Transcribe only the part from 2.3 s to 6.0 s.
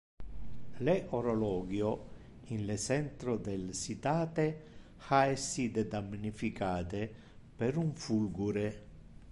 in le centro del citate ha essite